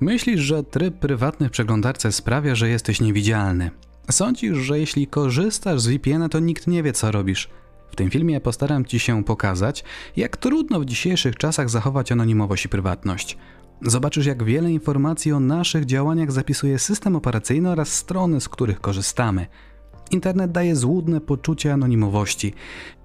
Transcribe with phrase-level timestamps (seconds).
[0.00, 3.70] Myślisz, że tryb prywatny w przeglądarce sprawia, że jesteś niewidzialny.
[4.10, 7.48] Sądzisz, że jeśli korzystasz z VPN, to nikt nie wie, co robisz.
[7.90, 9.84] W tym filmie postaram Ci się pokazać,
[10.16, 13.38] jak trudno w dzisiejszych czasach zachować anonimowość i prywatność.
[13.82, 19.46] Zobaczysz, jak wiele informacji o naszych działaniach zapisuje system operacyjny oraz strony, z których korzystamy.
[20.10, 22.54] Internet daje złudne poczucie anonimowości.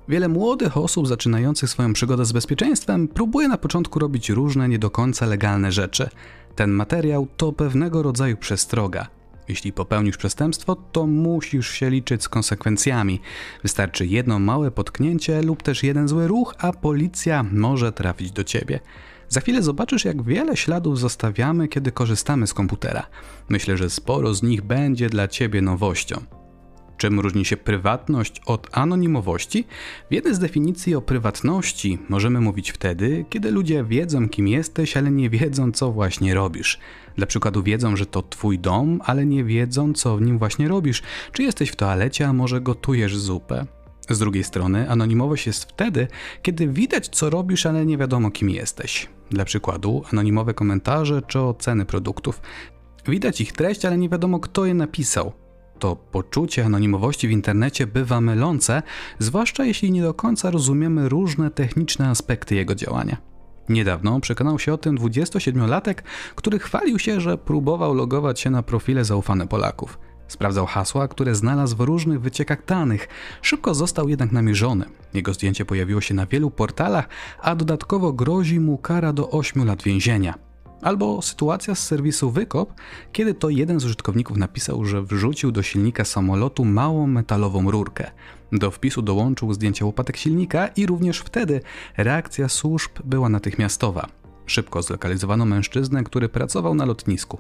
[0.07, 4.89] Wiele młodych osób zaczynających swoją przygodę z bezpieczeństwem próbuje na początku robić różne nie do
[4.89, 6.09] końca legalne rzeczy.
[6.55, 9.07] Ten materiał to pewnego rodzaju przestroga.
[9.47, 13.21] Jeśli popełnisz przestępstwo, to musisz się liczyć z konsekwencjami.
[13.61, 18.79] Wystarczy jedno małe potknięcie lub też jeden zły ruch, a policja może trafić do ciebie.
[19.29, 23.07] Za chwilę zobaczysz, jak wiele śladów zostawiamy, kiedy korzystamy z komputera.
[23.49, 26.21] Myślę, że sporo z nich będzie dla ciebie nowością.
[26.97, 29.65] Czym różni się prywatność od anonimowości?
[30.09, 35.11] W jednej z definicji o prywatności możemy mówić wtedy, kiedy ludzie wiedzą, kim jesteś, ale
[35.11, 36.79] nie wiedzą, co właśnie robisz.
[37.15, 41.03] Dla przykładu wiedzą, że to twój dom, ale nie wiedzą, co w nim właśnie robisz.
[41.31, 43.65] Czy jesteś w toalecie, a może gotujesz zupę?
[44.09, 46.07] Z drugiej strony, anonimowość jest wtedy,
[46.41, 49.09] kiedy widać, co robisz, ale nie wiadomo, kim jesteś.
[49.29, 52.41] Dla przykładu, anonimowe komentarze czy oceny produktów.
[53.07, 55.42] Widać ich treść, ale nie wiadomo, kto je napisał
[55.83, 58.81] to poczucie anonimowości w internecie bywa mylące,
[59.19, 63.17] zwłaszcza jeśli nie do końca rozumiemy różne techniczne aspekty jego działania.
[63.69, 66.03] Niedawno przekonał się o tym 27-latek,
[66.35, 69.99] który chwalił się, że próbował logować się na profile zaufane Polaków.
[70.27, 73.07] Sprawdzał hasła, które znalazł w różnych wyciekach danych.
[73.41, 74.85] Szybko został jednak namierzony.
[75.13, 77.07] Jego zdjęcie pojawiło się na wielu portalach,
[77.41, 80.52] a dodatkowo grozi mu kara do 8 lat więzienia.
[80.83, 82.73] Albo sytuacja z serwisu Wykop,
[83.11, 88.11] kiedy to jeden z użytkowników napisał, że wrzucił do silnika samolotu małą metalową rurkę.
[88.51, 91.61] Do wpisu dołączył zdjęcia łopatek silnika i również wtedy
[91.97, 94.07] reakcja służb była natychmiastowa.
[94.45, 97.37] Szybko zlokalizowano mężczyznę, który pracował na lotnisku.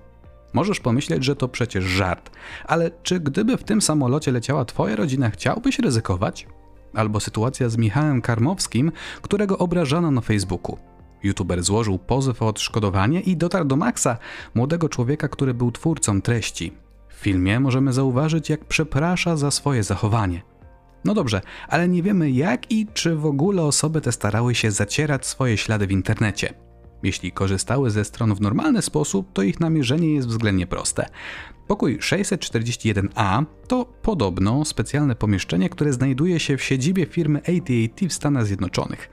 [0.53, 2.31] Możesz pomyśleć, że to przecież żart,
[2.65, 6.47] ale czy gdyby w tym samolocie leciała twoja rodzina, chciałbyś ryzykować?
[6.93, 10.92] Albo sytuacja z Michałem Karmowskim, którego obrażano na Facebooku.
[11.23, 14.17] YouTuber złożył pozew o odszkodowanie i dotarł do Maxa,
[14.55, 16.73] młodego człowieka, który był twórcą treści.
[17.09, 20.41] W filmie możemy zauważyć, jak przeprasza za swoje zachowanie.
[21.05, 25.25] No dobrze, ale nie wiemy jak i czy w ogóle osoby te starały się zacierać
[25.25, 26.53] swoje ślady w internecie.
[27.03, 31.09] Jeśli korzystały ze stron w normalny sposób, to ich namierzenie jest względnie proste.
[31.67, 38.45] Pokój 641A to podobno specjalne pomieszczenie, które znajduje się w siedzibie firmy AT&T w Stanach
[38.45, 39.09] Zjednoczonych.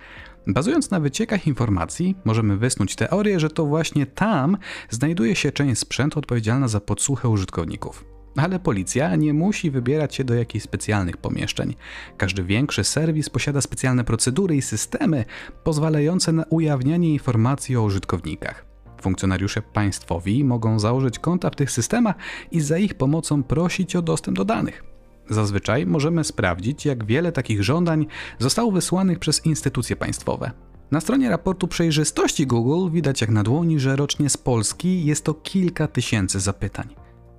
[0.46, 4.56] Bazując na wyciekach informacji, możemy wysnuć teorię, że to właśnie tam
[4.90, 8.04] znajduje się część sprzętu odpowiedzialna za podsłuchę użytkowników.
[8.36, 11.74] Ale policja nie musi wybierać się do jakichś specjalnych pomieszczeń.
[12.16, 15.24] Każdy większy serwis posiada specjalne procedury i systemy
[15.64, 18.64] pozwalające na ujawnianie informacji o użytkownikach.
[19.02, 22.16] Funkcjonariusze państwowi mogą założyć konta w tych systemach
[22.50, 24.89] i za ich pomocą prosić o dostęp do danych.
[25.30, 28.06] Zazwyczaj możemy sprawdzić, jak wiele takich żądań
[28.38, 30.50] zostało wysłanych przez instytucje państwowe.
[30.90, 35.34] Na stronie raportu przejrzystości Google widać jak na dłoni, że rocznie z Polski jest to
[35.34, 36.94] kilka tysięcy zapytań.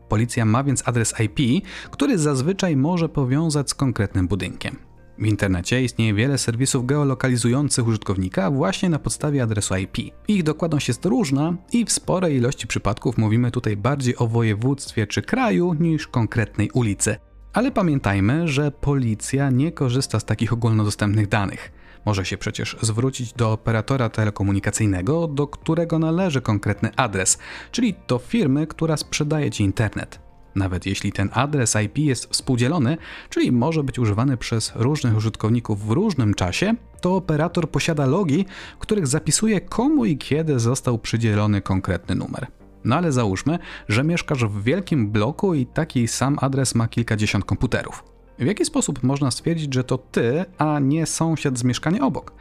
[0.10, 4.76] Policja ma więc adres IP, który zazwyczaj może powiązać z konkretnym budynkiem.
[5.18, 9.98] W internecie istnieje wiele serwisów geolokalizujących użytkownika właśnie na podstawie adresu IP.
[10.28, 15.22] Ich dokładność jest różna i w sporej ilości przypadków mówimy tutaj bardziej o województwie czy
[15.22, 17.31] kraju niż konkretnej ulicy.
[17.54, 21.72] Ale pamiętajmy, że policja nie korzysta z takich ogólnodostępnych danych.
[22.06, 27.38] Może się przecież zwrócić do operatora telekomunikacyjnego, do którego należy konkretny adres,
[27.72, 30.20] czyli do firmy, która sprzedaje ci internet.
[30.56, 32.98] Nawet jeśli ten adres IP jest współdzielony,
[33.30, 38.46] czyli może być używany przez różnych użytkowników w różnym czasie, to operator posiada logi,
[38.80, 42.61] których zapisuje komu i kiedy został przydzielony konkretny numer.
[42.84, 43.60] No ale załóżmy,
[43.90, 48.04] że mieszkasz w wielkim bloku i taki sam adres ma kilkadziesiąt komputerów.
[48.40, 52.34] W jaki sposób można stwierdzić, że to ty, a nie sąsiad z mieszkania obok?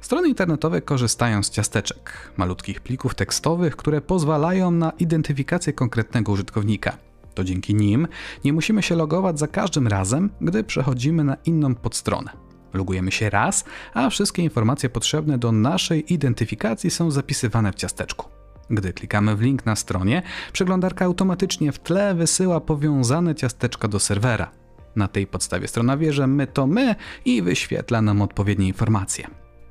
[0.00, 6.96] Strony internetowe korzystają z ciasteczek, malutkich plików tekstowych, które pozwalają na identyfikację konkretnego użytkownika.
[7.34, 8.08] To dzięki nim
[8.44, 12.30] nie musimy się logować za każdym razem, gdy przechodzimy na inną podstronę.
[12.74, 13.64] Logujemy się raz,
[13.94, 18.39] a wszystkie informacje potrzebne do naszej identyfikacji są zapisywane w ciasteczku.
[18.70, 20.22] Gdy klikamy w link na stronie,
[20.52, 24.50] przeglądarka automatycznie w tle wysyła powiązane ciasteczka do serwera.
[24.96, 26.94] Na tej podstawie strona wie, że my to my
[27.24, 29.26] i wyświetla nam odpowiednie informacje.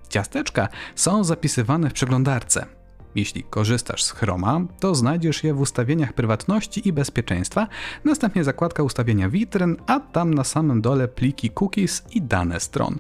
[0.09, 2.65] Ciasteczka są zapisywane w przeglądarce.
[3.15, 7.67] Jeśli korzystasz z Chroma, to znajdziesz je w ustawieniach prywatności i bezpieczeństwa,
[8.05, 12.99] następnie zakładka ustawienia witryn, a tam na samym dole pliki cookies i dane stron.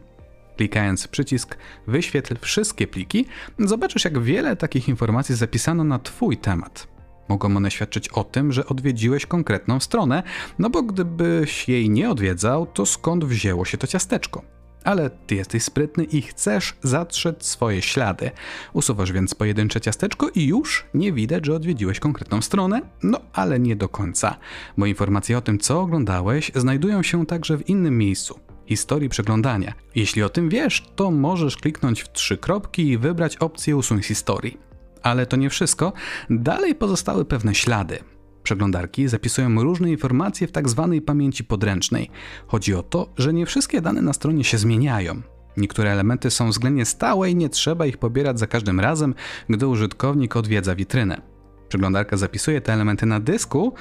[0.59, 1.57] Klikając przycisk
[1.87, 3.25] Wyświetl wszystkie pliki,
[3.59, 6.87] zobaczysz jak wiele takich informacji zapisano na Twój temat.
[7.29, 10.23] Mogą one świadczyć o tym, że odwiedziłeś konkretną stronę,
[10.59, 14.41] no bo gdybyś jej nie odwiedzał, to skąd wzięło się to ciasteczko?
[14.83, 18.31] Ale ty jesteś sprytny i chcesz zatrzeć swoje ślady.
[18.73, 22.81] Usuwasz więc pojedyncze ciasteczko i już nie widać, że odwiedziłeś konkretną stronę?
[23.03, 24.37] No, ale nie do końca,
[24.77, 29.73] bo informacje o tym, co oglądałeś, znajdują się także w innym miejscu historii przeglądania.
[29.95, 34.57] Jeśli o tym wiesz, to możesz kliknąć w trzy kropki i wybrać opcję usuń historii.
[35.03, 35.93] Ale to nie wszystko,
[36.29, 37.99] dalej pozostały pewne ślady.
[38.43, 42.09] Przeglądarki zapisują różne informacje w tak zwanej pamięci podręcznej.
[42.47, 45.21] Chodzi o to, że nie wszystkie dane na stronie się zmieniają.
[45.57, 49.15] Niektóre elementy są względnie stałe i nie trzeba ich pobierać za każdym razem,
[49.49, 51.21] gdy użytkownik odwiedza witrynę.
[51.69, 53.73] Przeglądarka zapisuje te elementy na dysku,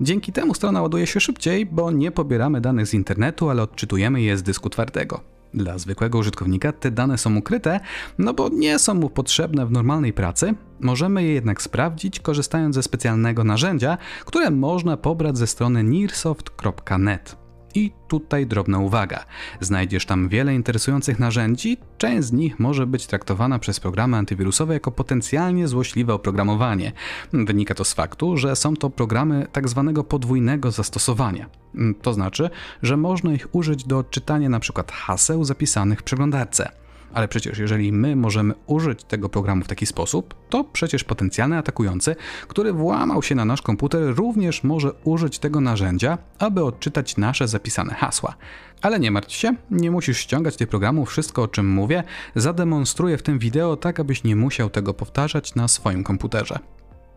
[0.00, 4.36] dzięki temu strona ładuje się szybciej, bo nie pobieramy danych z internetu, ale odczytujemy je
[4.36, 5.20] z dysku twardego.
[5.54, 7.80] Dla zwykłego użytkownika te dane są ukryte,
[8.18, 10.54] no bo nie są mu potrzebne w normalnej pracy.
[10.80, 17.45] Możemy je jednak sprawdzić korzystając ze specjalnego narzędzia, które można pobrać ze strony nearsoft.net.
[17.76, 19.24] I tutaj drobna uwaga.
[19.60, 24.90] Znajdziesz tam wiele interesujących narzędzi, część z nich może być traktowana przez programy antywirusowe jako
[24.90, 26.92] potencjalnie złośliwe oprogramowanie.
[27.32, 31.46] Wynika to z faktu, że są to programy tak zwanego podwójnego zastosowania.
[32.02, 32.50] To znaczy,
[32.82, 34.82] że można ich użyć do odczytania np.
[34.92, 36.85] haseł zapisanych w przeglądarce.
[37.14, 42.16] Ale przecież jeżeli my możemy użyć tego programu w taki sposób, to przecież potencjalny atakujący,
[42.48, 47.94] który włamał się na nasz komputer, również może użyć tego narzędzia, aby odczytać nasze zapisane
[47.94, 48.34] hasła.
[48.82, 52.02] Ale nie martw się, nie musisz ściągać tych programów, wszystko o czym mówię
[52.34, 56.58] zademonstruję w tym wideo tak, abyś nie musiał tego powtarzać na swoim komputerze.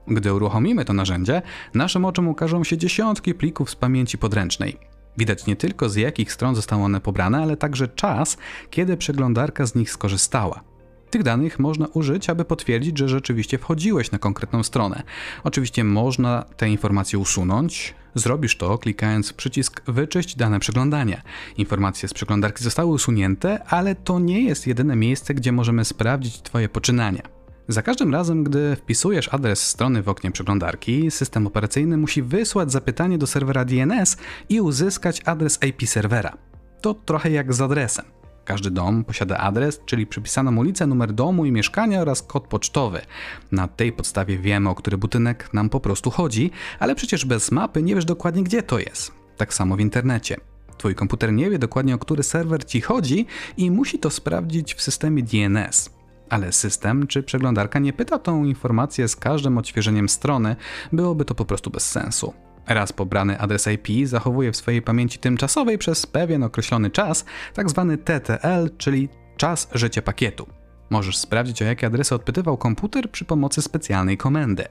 [0.07, 1.41] Gdy uruchomimy to narzędzie,
[1.73, 4.88] naszym oczom ukażą się dziesiątki plików z pamięci podręcznej.
[5.19, 8.37] Widać nie tylko z jakich stron zostały one pobrane, ale także czas,
[8.69, 10.61] kiedy przeglądarka z nich skorzystała.
[11.09, 15.03] Tych danych można użyć, aby potwierdzić, że rzeczywiście wchodziłeś na konkretną stronę.
[15.43, 17.95] Oczywiście można te informacje usunąć.
[18.15, 21.21] Zrobisz to klikając w przycisk Wyczyść dane przeglądania.
[21.57, 26.69] Informacje z przeglądarki zostały usunięte, ale to nie jest jedyne miejsce, gdzie możemy sprawdzić Twoje
[26.69, 27.38] poczynania.
[27.69, 33.17] Za każdym razem, gdy wpisujesz adres strony w oknie przeglądarki, system operacyjny musi wysłać zapytanie
[33.17, 34.17] do serwera DNS
[34.49, 36.37] i uzyskać adres IP serwera.
[36.81, 38.05] To trochę jak z adresem.
[38.45, 43.01] Każdy dom posiada adres, czyli przypisaną ulicę, numer domu i mieszkania oraz kod pocztowy.
[43.51, 47.83] Na tej podstawie wiemy, o który budynek nam po prostu chodzi, ale przecież bez mapy
[47.83, 49.11] nie wiesz dokładnie, gdzie to jest.
[49.37, 50.37] Tak samo w internecie.
[50.77, 53.25] Twój komputer nie wie dokładnie, o który serwer ci chodzi
[53.57, 55.98] i musi to sprawdzić w systemie DNS.
[56.29, 60.55] Ale system czy przeglądarka nie pyta tą informację z każdym odświeżeniem strony,
[60.91, 62.33] byłoby to po prostu bez sensu.
[62.67, 67.97] Raz pobrany adres IP zachowuje w swojej pamięci tymczasowej przez pewien określony czas, tzw.
[68.05, 70.47] Tak TTL, czyli czas życia pakietu.
[70.89, 74.65] Możesz sprawdzić, o jakie adresy odpytywał komputer przy pomocy specjalnej komendy.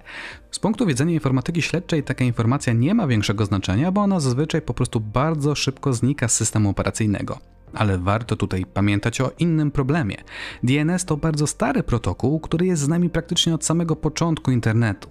[0.50, 4.75] Z punktu widzenia informatyki śledczej taka informacja nie ma większego znaczenia, bo ona zazwyczaj po
[4.75, 7.38] prostu bardzo szybko znika z systemu operacyjnego.
[7.72, 10.16] Ale warto tutaj pamiętać o innym problemie.
[10.62, 15.08] DNS to bardzo stary protokół, który jest z nami praktycznie od samego początku internetu.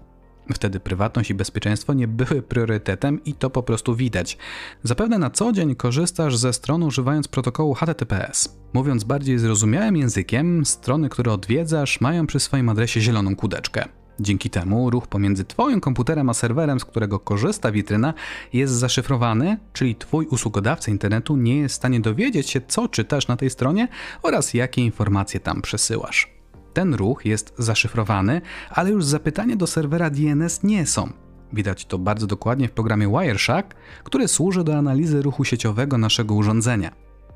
[0.53, 4.37] Wtedy prywatność i bezpieczeństwo nie były priorytetem i to po prostu widać.
[4.83, 8.57] Zapewne na co dzień korzystasz ze stron używając protokołu HTTPS.
[8.73, 13.85] Mówiąc bardziej zrozumiałym językiem, strony, które odwiedzasz, mają przy swoim adresie zieloną kudeczkę.
[14.19, 18.13] Dzięki temu ruch pomiędzy Twoim komputerem a serwerem, z którego korzysta witryna,
[18.53, 23.37] jest zaszyfrowany, czyli Twój usługodawca internetu nie jest w stanie dowiedzieć się, co czytasz na
[23.37, 23.87] tej stronie
[24.21, 26.31] oraz jakie informacje tam przesyłasz.
[26.73, 31.09] Ten ruch jest zaszyfrowany, ale już zapytania do serwera DNS nie są.
[31.53, 36.91] Widać to bardzo dokładnie w programie Wireshark, który służy do analizy ruchu sieciowego naszego urządzenia.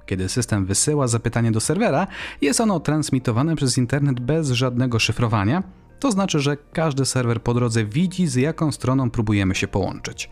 [0.05, 2.07] Kiedy system wysyła zapytanie do serwera,
[2.41, 5.63] jest ono transmitowane przez internet bez żadnego szyfrowania,
[6.01, 10.29] to znaczy, że każdy serwer po drodze widzi, z jaką stroną próbujemy się połączyć.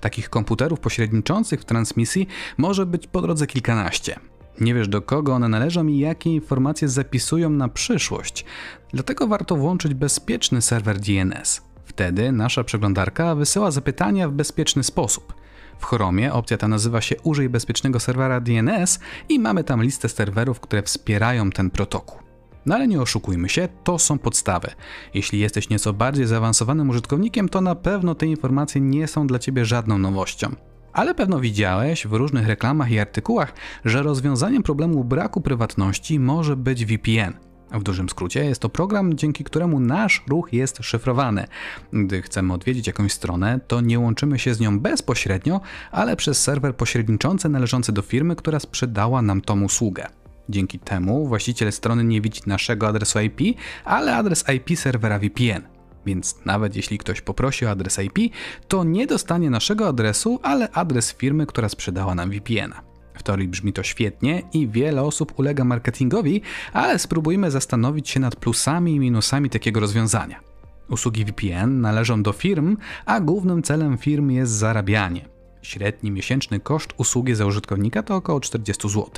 [0.00, 2.26] Takich komputerów pośredniczących w transmisji
[2.58, 4.20] może być po drodze kilkanaście.
[4.60, 8.44] Nie wiesz do kogo one należą i jakie informacje zapisują na przyszłość,
[8.92, 11.62] dlatego warto włączyć bezpieczny serwer DNS.
[11.84, 15.34] Wtedy nasza przeglądarka wysyła zapytania w bezpieczny sposób.
[15.78, 18.98] W Chromie opcja ta nazywa się Użyj bezpiecznego serwera DNS
[19.28, 22.29] i mamy tam listę serwerów, które wspierają ten protokół.
[22.66, 24.68] No ale nie oszukujmy się, to są podstawy.
[25.14, 29.64] Jeśli jesteś nieco bardziej zaawansowanym użytkownikiem, to na pewno te informacje nie są dla Ciebie
[29.64, 30.54] żadną nowością.
[30.92, 33.52] Ale pewno widziałeś w różnych reklamach i artykułach,
[33.84, 37.34] że rozwiązaniem problemu braku prywatności może być VPN.
[37.72, 41.46] W dużym skrócie jest to program, dzięki któremu nasz ruch jest szyfrowany.
[41.92, 46.76] Gdy chcemy odwiedzić jakąś stronę, to nie łączymy się z nią bezpośrednio, ale przez serwer
[46.76, 50.06] pośredniczący należący do firmy, która sprzedała nam tą usługę.
[50.50, 53.40] Dzięki temu właściciel strony nie widzi naszego adresu IP,
[53.84, 55.62] ale adres IP serwera VPN.
[56.06, 58.34] Więc nawet jeśli ktoś poprosi o adres IP,
[58.68, 62.82] to nie dostanie naszego adresu, ale adres firmy, która sprzedała nam VPN-a.
[63.14, 66.42] W teorii brzmi to świetnie i wiele osób ulega marketingowi,
[66.72, 70.40] ale spróbujmy zastanowić się nad plusami i minusami takiego rozwiązania.
[70.88, 72.76] Usługi VPN należą do firm,
[73.06, 75.39] a głównym celem firm jest zarabianie.
[75.62, 79.10] Średni miesięczny koszt usługi za użytkownika to około 40 zł.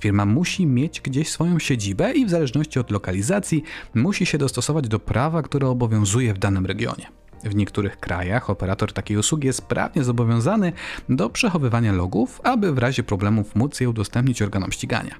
[0.00, 3.62] Firma musi mieć gdzieś swoją siedzibę i w zależności od lokalizacji
[3.94, 7.06] musi się dostosować do prawa, które obowiązuje w danym regionie.
[7.44, 10.72] W niektórych krajach operator takiej usługi jest prawnie zobowiązany
[11.08, 15.14] do przechowywania logów, aby w razie problemów móc je udostępnić organom ścigania.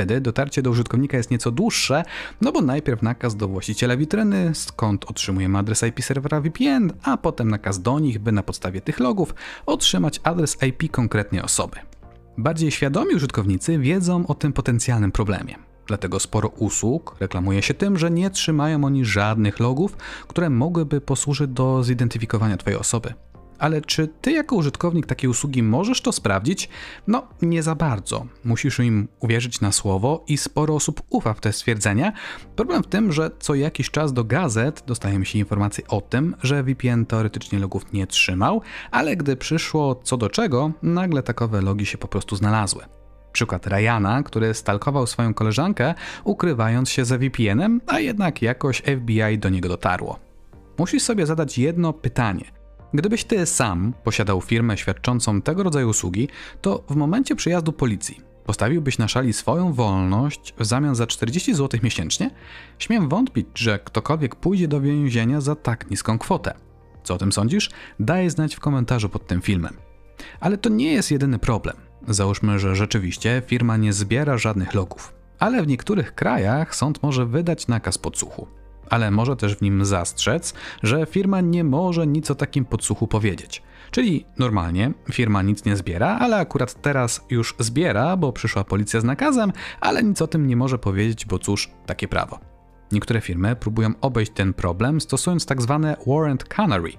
[0.00, 2.02] Wtedy dotarcie do użytkownika jest nieco dłuższe,
[2.40, 7.50] no bo najpierw nakaz do właściciela witryny, skąd otrzymujemy adres IP serwera VPN, a potem
[7.50, 9.34] nakaz do nich, by na podstawie tych logów
[9.66, 11.76] otrzymać adres IP konkretnej osoby.
[12.38, 15.54] Bardziej świadomi użytkownicy wiedzą o tym potencjalnym problemie.
[15.86, 19.96] Dlatego sporo usług reklamuje się tym, że nie trzymają oni żadnych logów,
[20.28, 23.14] które mogłyby posłużyć do zidentyfikowania Twojej osoby
[23.60, 26.68] ale czy ty jako użytkownik takiej usługi możesz to sprawdzić?
[27.06, 28.26] No, nie za bardzo.
[28.44, 32.12] Musisz im uwierzyć na słowo i sporo osób ufa w te stwierdzenia.
[32.56, 36.62] Problem w tym, że co jakiś czas do gazet dostajemy się informacje o tym, że
[36.62, 41.98] VPN teoretycznie logów nie trzymał, ale gdy przyszło co do czego, nagle takowe logi się
[41.98, 42.84] po prostu znalazły.
[43.32, 49.48] Przykład Ryana, który stalkował swoją koleżankę, ukrywając się za VPN-em, a jednak jakoś FBI do
[49.48, 50.18] niego dotarło.
[50.78, 52.44] Musisz sobie zadać jedno pytanie–
[52.94, 56.28] Gdybyś ty sam posiadał firmę świadczącą tego rodzaju usługi,
[56.60, 61.80] to w momencie przyjazdu policji postawiłbyś na szali swoją wolność w zamian za 40 zł
[61.82, 62.30] miesięcznie?
[62.78, 66.54] Śmiem wątpić, że ktokolwiek pójdzie do więzienia za tak niską kwotę.
[67.04, 67.70] Co o tym sądzisz?
[68.00, 69.76] Daj znać w komentarzu pod tym filmem.
[70.40, 71.76] Ale to nie jest jedyny problem.
[72.08, 75.14] Załóżmy, że rzeczywiście firma nie zbiera żadnych logów.
[75.38, 78.46] Ale w niektórych krajach sąd może wydać nakaz podsłuchu
[78.90, 83.62] ale może też w nim zastrzec, że firma nie może nic o takim podsłuchu powiedzieć.
[83.90, 89.04] Czyli normalnie firma nic nie zbiera, ale akurat teraz już zbiera, bo przyszła policja z
[89.04, 92.38] nakazem, ale nic o tym nie może powiedzieć, bo cóż, takie prawo.
[92.92, 96.92] Niektóre firmy próbują obejść ten problem stosując tak zwane warrant canary,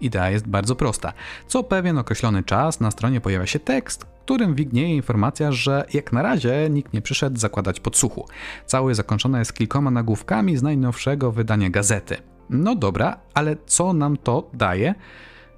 [0.00, 1.12] Idea jest bardzo prosta.
[1.46, 6.22] Co pewien określony czas na stronie pojawia się tekst, którym wignieje informacja, że jak na
[6.22, 8.28] razie nikt nie przyszedł zakładać podsłuchu.
[8.66, 12.16] Cały zakończony jest kilkoma nagłówkami z najnowszego wydania gazety.
[12.50, 14.94] No dobra, ale co nam to daje?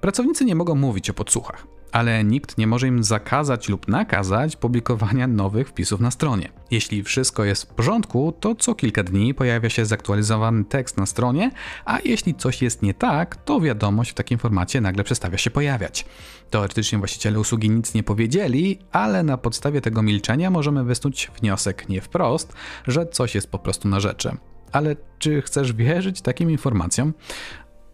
[0.01, 5.27] Pracownicy nie mogą mówić o podsłuchach ale nikt nie może im zakazać lub nakazać publikowania
[5.27, 6.49] nowych wpisów na stronie.
[6.71, 11.51] Jeśli wszystko jest w porządku, to co kilka dni pojawia się zaktualizowany tekst na stronie,
[11.85, 16.05] a jeśli coś jest nie tak, to wiadomość w takim formacie nagle przestawia się pojawiać.
[16.51, 22.01] Teoretycznie właściciele usługi nic nie powiedzieli, ale na podstawie tego milczenia możemy wysnuć wniosek nie
[22.01, 22.53] wprost,
[22.87, 24.37] że coś jest po prostu na rzeczy.
[24.73, 27.15] Ale czy chcesz wierzyć takim informacjom?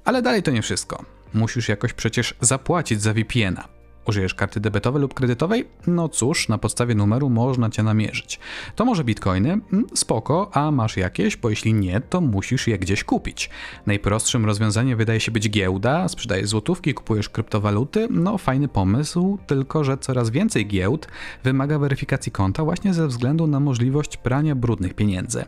[0.05, 1.05] Ale dalej to nie wszystko.
[1.35, 3.84] Musisz jakoś przecież zapłacić za VPN-a.
[4.07, 5.69] Użyjesz karty debetowej lub kredytowej?
[5.87, 8.39] No cóż, na podstawie numeru można cię namierzyć.
[8.77, 9.49] To może bitcoiny?
[9.49, 11.37] Mm, spoko, a masz jakieś?
[11.37, 13.51] Bo jeśli nie, to musisz je gdzieś kupić.
[13.87, 18.09] Najprostszym rozwiązaniem wydaje się być giełda, sprzedajesz złotówki, kupujesz kryptowaluty.
[18.11, 21.09] No fajny pomysł, tylko że coraz więcej giełd
[21.45, 25.45] wymaga weryfikacji konta właśnie ze względu na możliwość prania brudnych pieniędzy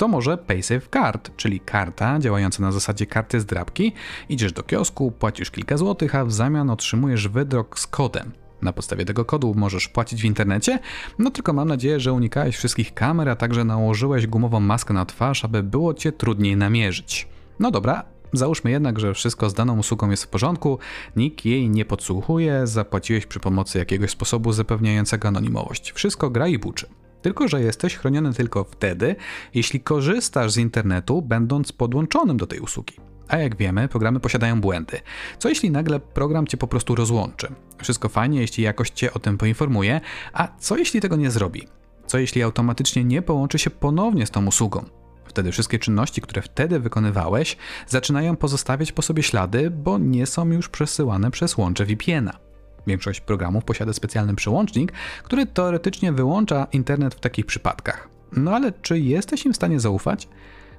[0.00, 3.92] to może PaySafe Card, czyli karta działająca na zasadzie karty z drapki.
[4.28, 8.32] Idziesz do kiosku, płacisz kilka złotych, a w zamian otrzymujesz wydruk z kodem.
[8.62, 10.78] Na podstawie tego kodu możesz płacić w internecie,
[11.18, 15.44] no tylko mam nadzieję, że unikałeś wszystkich kamer, a także nałożyłeś gumową maskę na twarz,
[15.44, 17.28] aby było cię trudniej namierzyć.
[17.58, 20.78] No dobra, Załóżmy jednak, że wszystko z daną usługą jest w porządku,
[21.16, 25.92] nikt jej nie podsłuchuje, zapłaciłeś przy pomocy jakiegoś sposobu zapewniającego anonimowość.
[25.92, 26.86] Wszystko gra i buczy.
[27.22, 29.16] Tylko, że jesteś chroniony tylko wtedy,
[29.54, 32.94] jeśli korzystasz z internetu, będąc podłączonym do tej usługi.
[33.28, 35.00] A jak wiemy, programy posiadają błędy.
[35.38, 37.48] Co jeśli nagle program cię po prostu rozłączy?
[37.82, 40.00] Wszystko fajnie, jeśli jakoś cię o tym poinformuje,
[40.32, 41.68] a co jeśli tego nie zrobi?
[42.06, 44.84] Co jeśli automatycznie nie połączy się ponownie z tą usługą?
[45.24, 50.68] Wtedy wszystkie czynności, które wtedy wykonywałeś, zaczynają pozostawiać po sobie ślady, bo nie są już
[50.68, 52.49] przesyłane przez łącze VPN-a.
[52.86, 58.08] Większość programów posiada specjalny przełącznik, który teoretycznie wyłącza internet w takich przypadkach.
[58.32, 60.28] No ale czy jesteś im w stanie zaufać?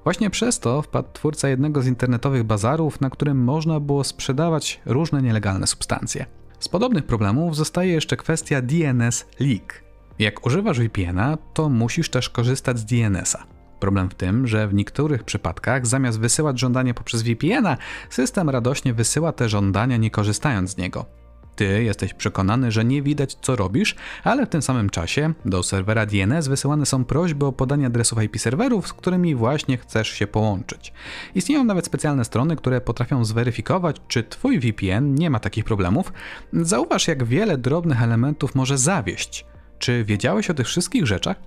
[0.03, 5.21] Właśnie przez to wpadł twórca jednego z internetowych bazarów, na którym można było sprzedawać różne
[5.21, 6.25] nielegalne substancje.
[6.59, 9.83] Z podobnych problemów zostaje jeszcze kwestia DNS leak.
[10.19, 13.43] Jak używasz VPN-a, to musisz też korzystać z DNS-a.
[13.79, 17.77] Problem w tym, że w niektórych przypadkach zamiast wysyłać żądanie poprzez VPN-a,
[18.09, 21.20] system radośnie wysyła te żądania nie korzystając z niego.
[21.61, 26.05] Ty jesteś przekonany, że nie widać co robisz, ale w tym samym czasie do serwera
[26.05, 30.93] DNS wysyłane są prośby o podanie adresów IP serwerów, z którymi właśnie chcesz się połączyć.
[31.35, 36.13] Istnieją nawet specjalne strony, które potrafią zweryfikować, czy Twój VPN nie ma takich problemów.
[36.53, 39.45] Zauważ, jak wiele drobnych elementów może zawieść.
[39.79, 41.37] Czy wiedziałeś o tych wszystkich rzeczach?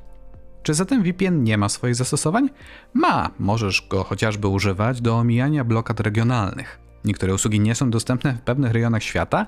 [0.62, 2.50] Czy zatem VPN nie ma swoich zastosowań?
[2.92, 6.80] Ma, możesz go chociażby używać do omijania blokad regionalnych.
[7.04, 9.46] Niektóre usługi nie są dostępne w pewnych rejonach świata.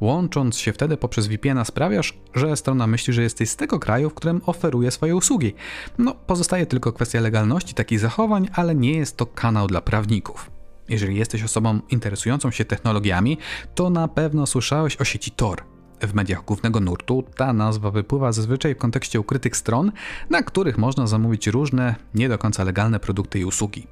[0.00, 4.14] Łącząc się wtedy poprzez VPN-a sprawiasz, że strona myśli, że jesteś z tego kraju, w
[4.14, 5.54] którym oferuje swoje usługi.
[5.98, 10.50] No, pozostaje tylko kwestia legalności takich zachowań, ale nie jest to kanał dla prawników.
[10.88, 13.38] Jeżeli jesteś osobą interesującą się technologiami,
[13.74, 15.62] to na pewno słyszałeś o sieci Tor.
[16.00, 19.92] W mediach głównego nurtu ta nazwa wypływa zazwyczaj w kontekście ukrytych stron,
[20.30, 23.86] na których można zamówić różne, nie do końca legalne produkty i usługi.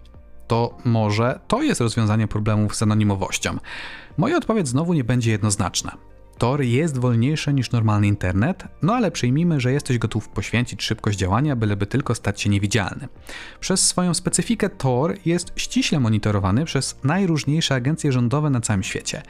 [0.46, 3.58] To może to jest rozwiązanie problemów z anonimowością?
[4.18, 5.96] Moja odpowiedź znowu nie będzie jednoznaczna.
[6.38, 11.56] Tor jest wolniejsze niż normalny internet, no ale przyjmijmy, że jesteś gotów poświęcić szybkość działania,
[11.56, 13.08] byleby tylko stać się niewidzialny.
[13.60, 19.22] Przez swoją specyfikę Tor jest ściśle monitorowany przez najróżniejsze agencje rządowe na całym świecie.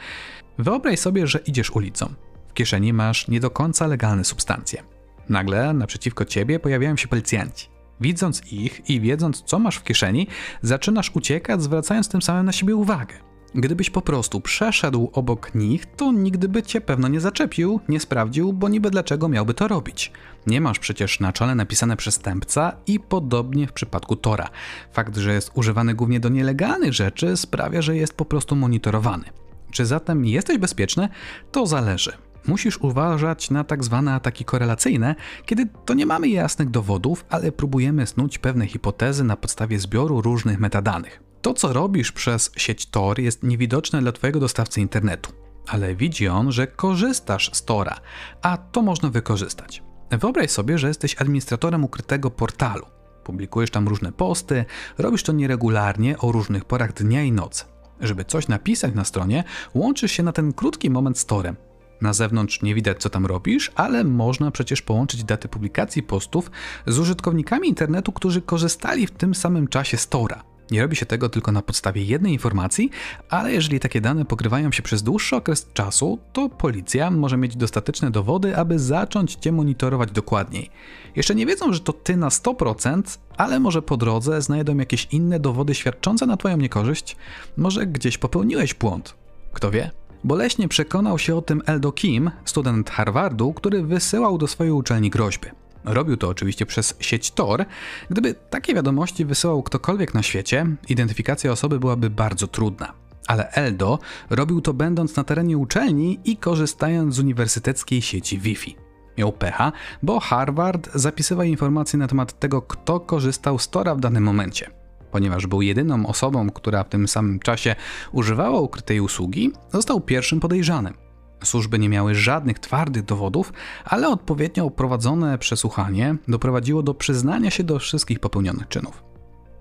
[0.59, 2.15] Wyobraź sobie, że idziesz ulicą
[2.59, 4.83] kieszeni masz nie do końca legalne substancje.
[5.29, 7.69] Nagle naprzeciwko ciebie pojawiają się policjanci.
[8.01, 10.27] Widząc ich i wiedząc, co masz w kieszeni,
[10.63, 13.15] zaczynasz uciekać, zwracając tym samym na siebie uwagę.
[13.55, 18.53] Gdybyś po prostu przeszedł obok nich, to nigdy by cię pewno nie zaczepił, nie sprawdził,
[18.53, 20.13] bo niby dlaczego miałby to robić.
[20.47, 24.49] Nie masz przecież na czole napisane przestępca i podobnie w przypadku Tora.
[24.93, 29.25] Fakt, że jest używany głównie do nielegalnych rzeczy sprawia, że jest po prostu monitorowany.
[29.71, 31.09] Czy zatem jesteś bezpieczny?
[31.53, 32.13] To zależy
[32.47, 35.15] musisz uważać na tak zwane ataki korelacyjne,
[35.47, 40.61] kiedy to nie mamy jasnych dowodów, ale próbujemy snuć pewne hipotezy na podstawie zbioru różnych
[40.61, 41.28] metadanych.
[41.43, 45.33] To, co robisz przez sieć Tor, jest niewidoczne dla Twojego dostawcy internetu,
[45.67, 48.01] ale widzi on, że korzystasz z Tora,
[48.43, 49.83] a to można wykorzystać.
[50.11, 52.87] Wyobraź sobie, że jesteś administratorem ukrytego portalu.
[53.25, 54.65] Publikujesz tam różne posty,
[54.99, 57.65] robisz to nieregularnie o różnych porach dnia i nocy.
[58.01, 61.57] Żeby coś napisać na stronie, łączysz się na ten krótki moment z Torem,
[62.01, 66.51] na zewnątrz nie widać, co tam robisz, ale można przecież połączyć daty publikacji postów
[66.87, 70.45] z użytkownikami internetu, którzy korzystali w tym samym czasie z Tora.
[70.71, 72.91] Nie robi się tego tylko na podstawie jednej informacji,
[73.31, 78.11] ale jeżeli takie dane pokrywają się przez dłuższy okres czasu, to policja może mieć dostateczne
[78.11, 80.71] dowody, aby zacząć cię monitorować dokładniej.
[81.17, 85.41] Jeszcze nie wiedzą, że to ty na 100%, ale może po drodze znajdą jakieś inne
[85.41, 87.17] dowody świadczące na twoją niekorzyść.
[87.57, 89.15] Może gdzieś popełniłeś błąd.
[89.53, 89.91] Kto wie?
[90.25, 95.49] Boleśnie przekonał się o tym Eldo Kim, student Harvardu, który wysyłał do swojej uczelni groźby.
[95.89, 97.65] Robił to oczywiście przez sieć Tor.
[98.11, 102.93] Gdyby takie wiadomości wysyłał ktokolwiek na świecie, identyfikacja osoby byłaby bardzo trudna.
[103.27, 103.99] Ale Eldo
[104.31, 108.77] robił to będąc na terenie uczelni i korzystając z uniwersyteckiej sieci Wi-Fi.
[109.19, 109.73] Miał pecha,
[110.03, 114.71] bo Harvard zapisywał informacje na temat tego, kto korzystał z Tora w danym momencie.
[115.11, 117.77] Ponieważ był jedyną osobą, która w tym samym czasie
[118.13, 121.08] używała ukrytej usługi, został pierwszym podejrzanym.
[121.45, 123.53] Służby nie miały żadnych twardych dowodów,
[123.85, 129.03] ale odpowiednio prowadzone przesłuchanie doprowadziło do przyznania się do wszystkich popełnionych czynów.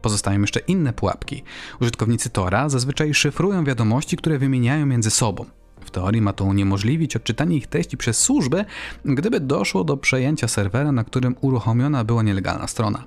[0.02, 1.44] Pozostają jeszcze inne pułapki.
[1.82, 5.46] Użytkownicy Tora zazwyczaj szyfrują wiadomości, które wymieniają między sobą.
[5.86, 8.66] W teorii ma to uniemożliwić odczytanie ich treści przez służby,
[9.06, 13.04] gdyby doszło do przejęcia serwera, na którym uruchomiona była nielegalna strona.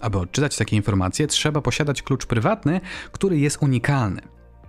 [0.00, 2.80] Aby odczytać takie informacje, trzeba posiadać klucz prywatny,
[3.12, 4.22] który jest unikalny.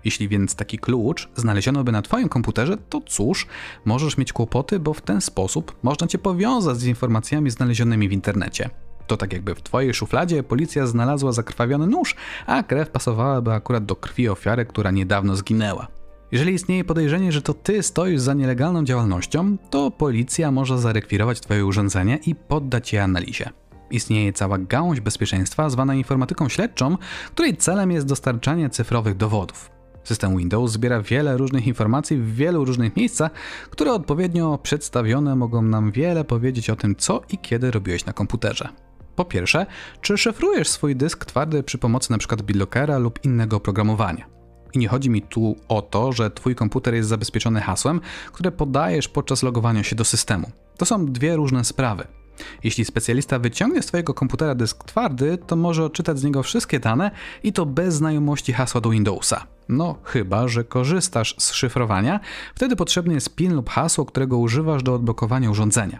[0.05, 3.47] Jeśli więc taki klucz znaleziono by na Twoim komputerze, to cóż,
[3.85, 8.69] możesz mieć kłopoty, bo w ten sposób można Cię powiązać z informacjami znalezionymi w internecie.
[9.07, 13.95] To tak jakby w Twojej szufladzie policja znalazła zakrwawiony nóż, a krew pasowałaby akurat do
[13.95, 15.87] krwi ofiary, która niedawno zginęła.
[16.31, 21.65] Jeżeli istnieje podejrzenie, że to Ty stoisz za nielegalną działalnością, to policja może zarekwirować Twoje
[21.65, 23.49] urządzenie i poddać je analizie.
[23.91, 26.97] Istnieje cała gałąź bezpieczeństwa zwana informatyką śledczą,
[27.31, 29.78] której celem jest dostarczanie cyfrowych dowodów.
[30.09, 33.31] System Windows zbiera wiele różnych informacji w wielu różnych miejscach,
[33.69, 38.69] które odpowiednio przedstawione mogą nam wiele powiedzieć o tym, co i kiedy robiłeś na komputerze.
[39.15, 39.65] Po pierwsze,
[40.01, 42.35] czy szyfrujesz swój dysk twardy przy pomocy np.
[42.43, 44.25] BitLockera lub innego oprogramowania?
[44.73, 48.01] I nie chodzi mi tu o to, że Twój komputer jest zabezpieczony hasłem,
[48.33, 50.51] które podajesz podczas logowania się do systemu.
[50.77, 52.18] To są dwie różne sprawy.
[52.63, 57.11] Jeśli specjalista wyciągnie z Twojego komputera dysk twardy, to może odczytać z niego wszystkie dane
[57.43, 59.47] i to bez znajomości hasła do Windowsa.
[59.69, 62.19] No, chyba, że korzystasz z szyfrowania,
[62.55, 65.99] wtedy potrzebny jest PIN lub hasło, którego używasz do odblokowania urządzenia.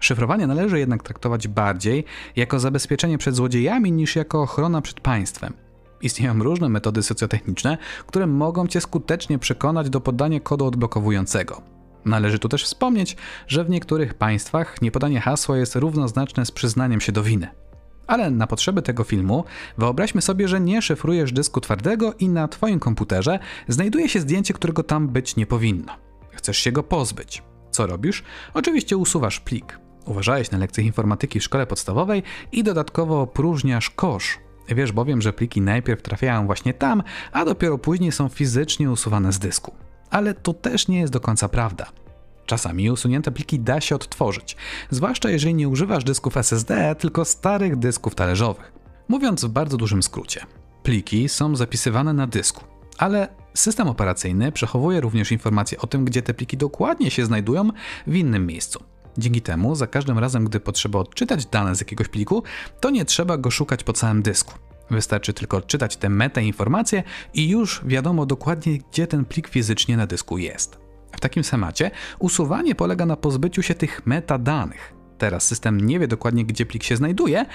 [0.00, 2.04] Szyfrowanie należy jednak traktować bardziej
[2.36, 5.52] jako zabezpieczenie przed złodziejami niż jako ochrona przed państwem.
[6.02, 11.71] Istnieją różne metody socjotechniczne, które mogą Cię skutecznie przekonać do podania kodu odblokowującego.
[12.04, 17.12] Należy tu też wspomnieć, że w niektórych państwach niepodanie hasła jest równoznaczne z przyznaniem się
[17.12, 17.48] do winy.
[18.06, 19.44] Ale na potrzeby tego filmu
[19.78, 23.38] wyobraźmy sobie, że nie szyfrujesz dysku twardego i na Twoim komputerze
[23.68, 25.92] znajduje się zdjęcie, którego tam być nie powinno.
[26.30, 27.42] Chcesz się go pozbyć.
[27.70, 28.22] Co robisz?
[28.54, 29.78] Oczywiście usuwasz plik.
[30.06, 34.38] Uważałeś na lekcjach informatyki w szkole podstawowej i dodatkowo opróżniasz kosz.
[34.68, 39.38] Wiesz bowiem, że pliki najpierw trafiają właśnie tam, a dopiero później są fizycznie usuwane z
[39.38, 39.74] dysku.
[40.12, 41.86] Ale to też nie jest do końca prawda.
[42.46, 44.56] Czasami usunięte pliki da się odtworzyć,
[44.90, 48.72] zwłaszcza jeżeli nie używasz dysków SSD, tylko starych dysków talerzowych.
[49.08, 50.46] Mówiąc w bardzo dużym skrócie,
[50.82, 52.64] pliki są zapisywane na dysku,
[52.98, 57.68] ale system operacyjny przechowuje również informacje o tym, gdzie te pliki dokładnie się znajdują
[58.06, 58.84] w innym miejscu.
[59.18, 62.42] Dzięki temu, za każdym razem, gdy potrzeba odczytać dane z jakiegoś pliku,
[62.80, 64.54] to nie trzeba go szukać po całym dysku.
[64.90, 67.02] Wystarczy tylko odczytać te metainformacje
[67.34, 70.78] i już wiadomo dokładnie, gdzie ten plik fizycznie na dysku jest.
[71.12, 74.94] W takim schemacie usuwanie polega na pozbyciu się tych metadanych.
[75.18, 77.46] Teraz system nie wie dokładnie, gdzie plik się znajduje,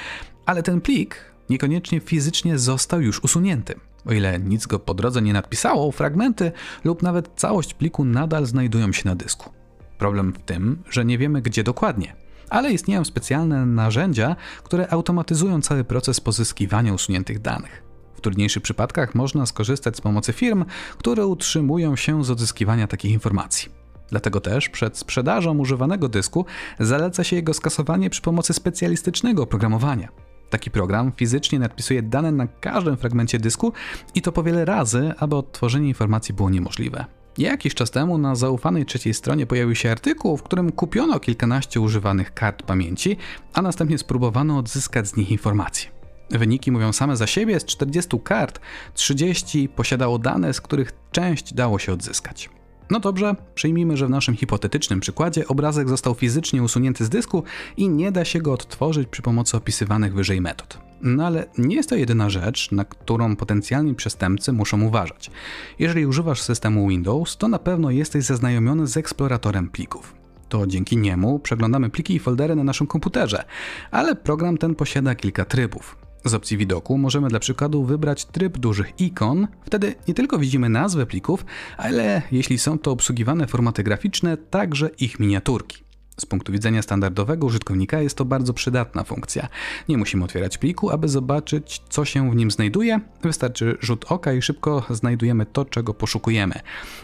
[0.46, 3.76] ale ten plik niekoniecznie fizycznie został już usunięty.
[4.06, 6.52] O ile nic go po drodze nie nadpisało, fragmenty
[6.84, 9.50] lub nawet całość pliku nadal znajdują się na dysku.
[9.98, 12.16] Problem w tym, że nie wiemy gdzie dokładnie,
[12.49, 17.83] ale istnieją specjalne narzędzia, które automatyzują cały proces pozyskiwania usuniętych danych.
[18.15, 20.65] W trudniejszych przypadkach można skorzystać z pomocy firm,
[20.97, 23.69] które utrzymują się z odzyskiwania takich informacji.
[24.10, 26.45] Dlatego też przed sprzedażą używanego dysku
[26.79, 30.10] zaleca się jego skasowanie przy pomocy specjalistycznego oprogramowania.
[30.49, 33.73] Taki program fizycznie nadpisuje dane na każdym fragmencie dysku
[34.15, 37.05] i to po wiele razy, aby odtworzenie informacji było niemożliwe.
[37.38, 42.34] Jakiś czas temu na zaufanej trzeciej stronie pojawił się artykuł, w którym kupiono kilkanaście używanych
[42.34, 43.17] kart pamięci,
[43.54, 45.89] a następnie spróbowano odzyskać z nich informacje.
[46.30, 48.60] Wyniki mówią same za siebie, z 40 kart
[48.93, 52.50] 30 posiadało dane, z których część dało się odzyskać.
[52.89, 57.43] No dobrze, przyjmijmy, że w naszym hipotetycznym przykładzie obrazek został fizycznie usunięty z dysku
[57.78, 60.87] i nie da się go odtworzyć przy pomocy opisywanych wyżej metod.
[61.01, 65.31] No ale nie jest to jedyna rzecz, na którą potencjalni przestępcy muszą uważać.
[65.79, 70.15] Jeżeli używasz systemu Windows, to na pewno jesteś zaznajomiony z eksploratorem plików.
[70.49, 73.45] To dzięki niemu przeglądamy pliki i foldery na naszym komputerze,
[73.91, 75.97] ale program ten posiada kilka trybów.
[76.25, 81.05] Z opcji widoku możemy dla przykładu wybrać tryb dużych ikon, wtedy nie tylko widzimy nazwę
[81.05, 81.45] plików,
[81.77, 85.87] ale jeśli są to obsługiwane formaty graficzne, także ich miniaturki.
[86.19, 89.47] Z punktu widzenia standardowego użytkownika jest to bardzo przydatna funkcja.
[89.89, 92.99] Nie musimy otwierać pliku, aby zobaczyć, co się w nim znajduje.
[93.21, 96.56] Wystarczy rzut oka i szybko znajdujemy to, czego poszukujemy.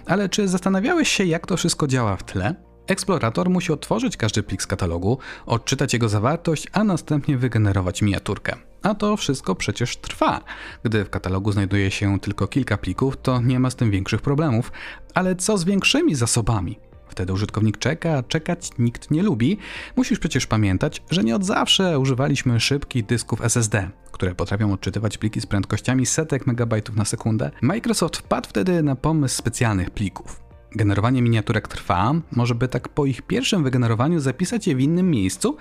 [0.06, 2.56] Ale czy zastanawiałeś się, jak to wszystko działa w tle?
[2.88, 8.56] Eksplorator musi otworzyć każdy plik z katalogu, odczytać jego zawartość, a następnie wygenerować miniaturkę.
[8.82, 10.42] A to wszystko przecież trwa.
[10.84, 14.72] Gdy w katalogu znajduje się tylko kilka plików, to nie ma z tym większych problemów.
[15.14, 16.80] Ale co z większymi zasobami?
[17.14, 19.58] Wtedy użytkownik czeka, a czekać nikt nie lubi.
[19.96, 25.42] Musisz przecież pamiętać, że nie od zawsze używaliśmy szybkich dysków SSD, które potrafią odczytywać pliki
[25.42, 27.52] z prędkościami setek megabajtów na sekundę.
[27.62, 30.42] Microsoft wpadł wtedy na pomysł specjalnych plików.
[30.76, 35.58] Generowanie miniaturek trwa, może by tak po ich pierwszym wygenerowaniu zapisać je w innym miejscu.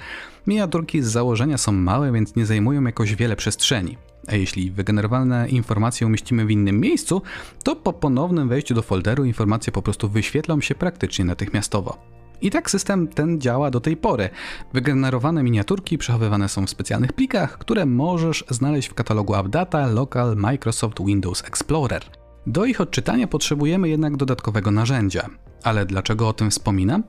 [0.47, 3.97] Miniaturki z założenia są małe, więc nie zajmują jakoś wiele przestrzeni.
[4.29, 7.23] A jeśli wygenerowane informacje umieścimy w innym miejscu,
[7.65, 11.99] to po ponownym wejściu do folderu informacje po prostu wyświetlą się praktycznie natychmiastowo.
[12.43, 14.31] I tak system ten działa do tej pory.
[14.73, 21.05] Wygenerowane miniaturki przechowywane są w specjalnych plikach, które możesz znaleźć w katalogu AppData Local Microsoft
[21.07, 22.03] Windows Explorer.
[22.47, 25.29] Do ich odczytania potrzebujemy jednak dodatkowego narzędzia.
[25.63, 27.03] Ale dlaczego o tym wspominam?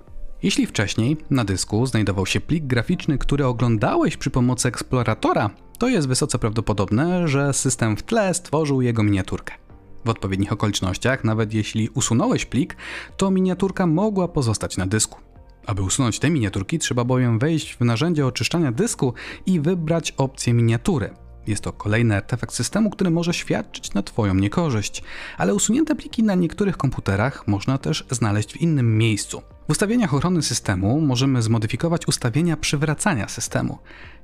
[0.43, 6.07] Jeśli wcześniej na dysku znajdował się plik graficzny, który oglądałeś przy pomocy eksploratora, to jest
[6.07, 9.53] wysoce prawdopodobne, że system w tle stworzył jego miniaturkę.
[10.05, 12.75] W odpowiednich okolicznościach, nawet jeśli usunąłeś plik,
[13.17, 15.19] to miniaturka mogła pozostać na dysku.
[15.65, 19.13] Aby usunąć te miniaturki, trzeba bowiem wejść w narzędzie oczyszczania dysku
[19.45, 21.22] i wybrać opcję miniatury.
[21.47, 25.03] Jest to kolejny artefakt systemu, który może świadczyć na Twoją niekorzyść,
[25.38, 29.41] ale usunięte pliki na niektórych komputerach można też znaleźć w innym miejscu.
[29.67, 33.77] W ustawieniach ochrony systemu możemy zmodyfikować ustawienia przywracania systemu.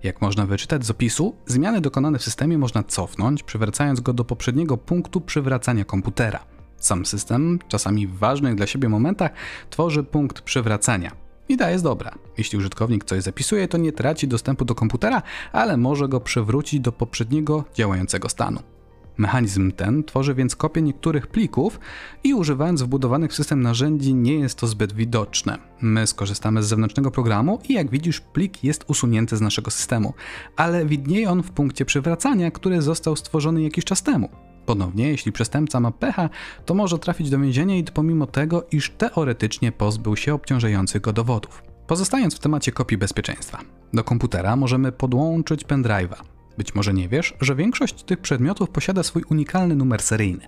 [0.04, 4.78] Jak można wyczytać z opisu, zmiany dokonane w systemie można cofnąć, przywracając go do poprzedniego
[4.78, 6.40] punktu przywracania komputera.
[6.78, 9.32] Sam system, czasami w ważnych dla siebie momentach,
[9.70, 11.29] tworzy punkt przywracania.
[11.50, 12.16] Idea jest dobra.
[12.38, 16.92] Jeśli użytkownik coś zapisuje, to nie traci dostępu do komputera, ale może go przywrócić do
[16.92, 18.60] poprzedniego działającego stanu.
[19.18, 21.80] Mechanizm ten tworzy więc kopię niektórych plików
[22.24, 25.58] i używając wbudowanych w system narzędzi nie jest to zbyt widoczne.
[25.82, 30.14] My skorzystamy z zewnętrznego programu i jak widzisz plik jest usunięty z naszego systemu,
[30.56, 34.30] ale widnieje on w punkcie przywracania, który został stworzony jakiś czas temu.
[34.66, 36.30] Ponownie, jeśli przestępca ma pecha,
[36.66, 41.14] to może trafić do więzienia i to pomimo tego, iż teoretycznie pozbył się obciążających go
[41.14, 41.64] dowodów.
[41.88, 43.60] Pozostając w temacie kopii bezpieczeństwa,
[43.94, 46.22] do komputera możemy podłączyć pendrive'a.
[46.58, 50.48] Być może nie wiesz, że większość tych przedmiotów posiada swój unikalny numer seryjny.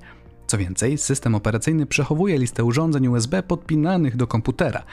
[0.52, 4.84] Co więcej, system operacyjny przechowuje listę urządzeń USB podpinanych do komputera.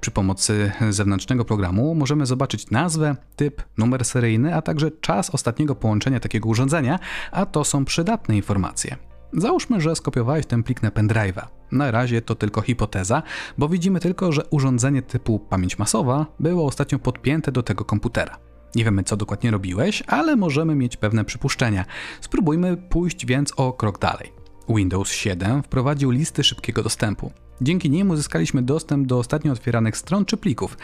[0.00, 6.20] Przy pomocy zewnętrznego programu możemy zobaczyć nazwę, typ, numer seryjny, a także czas ostatniego połączenia
[6.20, 6.98] takiego urządzenia,
[7.32, 8.96] a to są przydatne informacje.
[9.32, 11.46] Załóżmy, że skopiowałeś ten plik na pendrive'a.
[11.72, 13.22] Na razie to tylko hipoteza,
[13.58, 18.38] bo widzimy tylko, że urządzenie typu pamięć masowa było ostatnio podpięte do tego komputera.
[18.74, 21.84] Nie wiemy, co dokładnie robiłeś, ale możemy mieć pewne przypuszczenia.
[22.20, 24.37] Spróbujmy pójść więc o krok dalej.
[24.68, 27.32] Windows 7 wprowadził listy szybkiego dostępu.
[27.60, 30.76] Dzięki nim uzyskaliśmy dostęp do ostatnio otwieranych stron czy plików.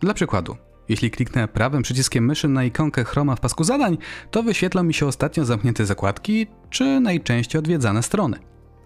[0.00, 0.56] Dla przykładu,
[0.88, 3.98] jeśli kliknę prawym przyciskiem myszy na ikonkę Chroma w pasku zadań,
[4.30, 8.38] to wyświetlą mi się ostatnio zamknięte zakładki czy najczęściej odwiedzane strony.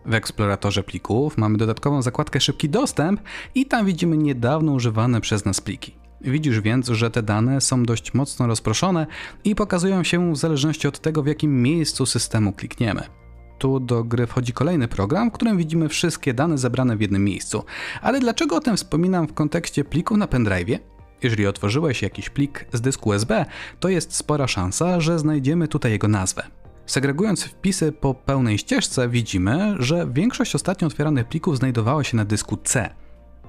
[0.07, 3.21] W eksploratorze plików mamy dodatkową zakładkę Szybki dostęp
[3.55, 5.95] i tam widzimy niedawno używane przez nas pliki.
[6.21, 9.07] Widzisz więc, że te dane są dość mocno rozproszone
[9.45, 13.20] i pokazują się w zależności od tego, w jakim miejscu systemu klikniemy.
[13.61, 17.65] Tu do gry wchodzi kolejny program, w którym widzimy wszystkie dane zebrane w jednym miejscu.
[18.03, 20.79] Ale dlaczego o tym wspominam w kontekście plików na pendrive?
[21.23, 23.47] Jeżeli otworzyłeś jakiś plik z dysku USB,
[23.81, 26.43] to jest spora szansa, że znajdziemy tutaj jego nazwę.
[26.87, 32.57] Segregując wpisy po pełnej ścieżce, widzimy, że większość ostatnio otwieranych plików znajdowała się na dysku
[32.57, 32.95] C.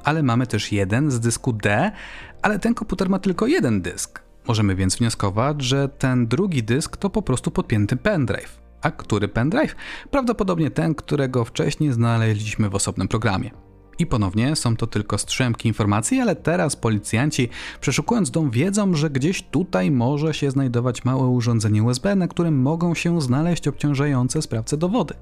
[0.03, 1.91] Ale mamy też jeden z dysku D,
[2.41, 4.21] ale ten komputer ma tylko jeden dysk.
[4.47, 8.60] Możemy więc wnioskować, że ten drugi dysk to po prostu podpięty pendrive.
[8.81, 9.75] A który pendrive?
[10.11, 13.51] Prawdopodobnie ten, którego wcześniej znaleźliśmy w osobnym programie.
[13.99, 17.49] I ponownie są to tylko strzępki informacji, ale teraz policjanci,
[17.81, 22.95] przeszukując dom, wiedzą, że gdzieś tutaj może się znajdować małe urządzenie USB, na którym mogą
[22.95, 25.13] się znaleźć obciążające sprawcę dowody.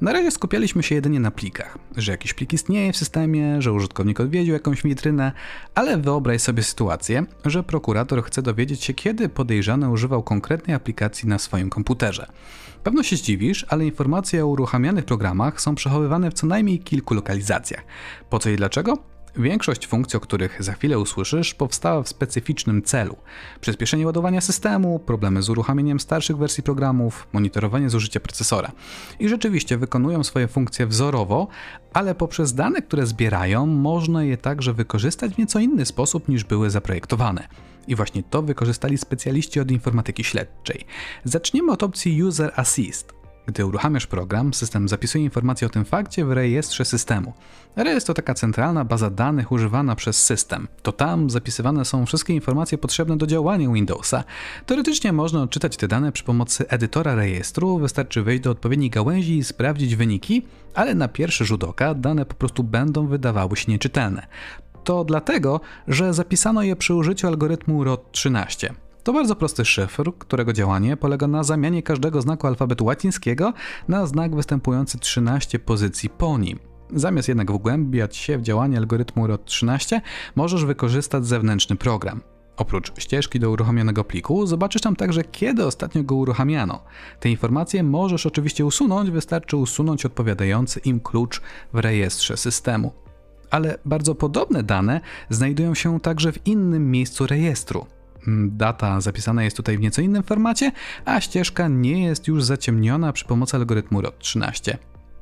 [0.00, 4.20] Na razie skupialiśmy się jedynie na plikach, że jakiś plik istnieje w systemie, że użytkownik
[4.20, 5.32] odwiedził jakąś witrynę,
[5.74, 11.38] ale wyobraź sobie sytuację, że prokurator chce dowiedzieć się, kiedy podejrzany używał konkretnej aplikacji na
[11.38, 12.26] swoim komputerze.
[12.84, 17.84] Pewno się zdziwisz, ale informacje o uruchamianych programach są przechowywane w co najmniej kilku lokalizacjach.
[18.30, 18.98] Po co i dlaczego?
[19.36, 23.16] Większość funkcji, o których za chwilę usłyszysz, powstała w specyficznym celu:
[23.60, 28.72] przyspieszenie ładowania systemu, problemy z uruchamianiem starszych wersji programów, monitorowanie zużycia procesora.
[29.18, 31.48] I rzeczywiście wykonują swoje funkcje wzorowo,
[31.92, 36.70] ale poprzez dane, które zbierają, można je także wykorzystać w nieco inny sposób niż były
[36.70, 37.48] zaprojektowane.
[37.86, 40.84] I właśnie to wykorzystali specjaliści od informatyki śledczej.
[41.24, 43.24] Zaczniemy od opcji User Assist.
[43.46, 47.32] Gdy uruchamiasz program, system zapisuje informacje o tym fakcie w rejestrze systemu.
[47.76, 50.68] Rejestr to taka centralna baza danych używana przez system.
[50.82, 54.24] To tam zapisywane są wszystkie informacje potrzebne do działania Windowsa.
[54.66, 59.44] Teoretycznie można odczytać te dane przy pomocy edytora rejestru, wystarczy wejść do odpowiedniej gałęzi i
[59.44, 60.42] sprawdzić wyniki,
[60.74, 64.26] ale na pierwszy rzut oka dane po prostu będą wydawały się nieczytelne.
[64.84, 68.68] To dlatego, że zapisano je przy użyciu algorytmu ROT13.
[69.02, 73.52] To bardzo prosty szyfr, którego działanie polega na zamianie każdego znaku alfabetu łacińskiego
[73.88, 76.58] na znak występujący 13 pozycji po nim.
[76.94, 80.00] Zamiast jednak wgłębiać się w działanie algorytmu ROT13,
[80.34, 82.20] możesz wykorzystać zewnętrzny program.
[82.56, 86.82] Oprócz ścieżki do uruchomionego pliku, zobaczysz tam także, kiedy ostatnio go uruchamiano.
[87.20, 91.40] Te informacje możesz oczywiście usunąć, wystarczy usunąć odpowiadający im klucz
[91.72, 93.03] w rejestrze systemu.
[93.54, 97.86] Ale bardzo podobne dane znajdują się także w innym miejscu rejestru.
[98.28, 100.72] Mm, data zapisana jest tutaj w nieco innym formacie,
[101.04, 104.76] a ścieżka nie jest już zaciemniona przy pomocy algorytmu ROT13.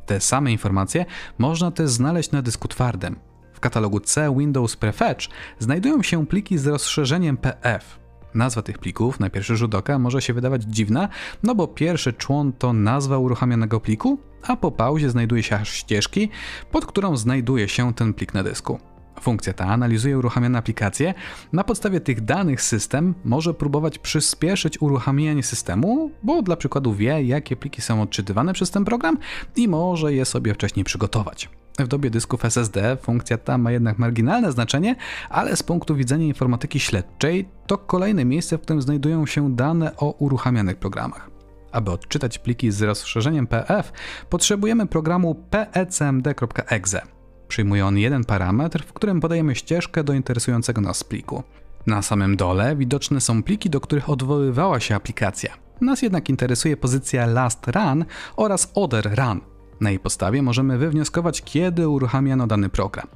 [0.06, 1.04] Te same informacje
[1.38, 3.16] można też znaleźć na dysku twardym.
[3.52, 5.26] W katalogu C Windows Prefetch
[5.58, 8.01] znajdują się pliki z rozszerzeniem PF.
[8.34, 11.08] Nazwa tych plików na pierwszy rzut oka może się wydawać dziwna,
[11.42, 16.28] no bo pierwszy człon to nazwa uruchamianego pliku, a po pauzie znajduje się aż ścieżki,
[16.70, 18.91] pod którą znajduje się ten plik na dysku.
[19.22, 21.14] Funkcja ta analizuje uruchamiane aplikacje.
[21.52, 27.56] Na podstawie tych danych system może próbować przyspieszyć uruchamianie systemu, bo dla przykładu wie, jakie
[27.56, 29.18] pliki są odczytywane przez ten program
[29.56, 31.48] i może je sobie wcześniej przygotować.
[31.78, 34.96] W dobie dysków SSD funkcja ta ma jednak marginalne znaczenie,
[35.30, 40.10] ale z punktu widzenia informatyki śledczej to kolejne miejsce, w którym znajdują się dane o
[40.10, 41.30] uruchamianych programach.
[41.72, 43.92] Aby odczytać pliki z rozszerzeniem PF,
[44.30, 47.11] potrzebujemy programu pecmd.exe.
[47.52, 51.42] Przyjmuje on jeden parametr, w którym podajemy ścieżkę do interesującego nas pliku.
[51.86, 55.54] Na samym dole widoczne są pliki, do których odwoływała się aplikacja.
[55.80, 58.04] Nas jednak interesuje pozycja last run
[58.36, 59.40] oraz other run.
[59.80, 63.06] Na jej podstawie możemy wywnioskować, kiedy uruchamiano dany program.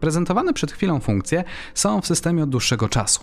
[0.00, 3.20] Prezentowane przed chwilą funkcje są w systemie od dłuższego czasu.